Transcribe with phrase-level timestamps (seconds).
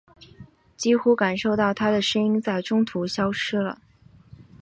[0.75, 3.77] 几乎感受到她的声音在中途消失了。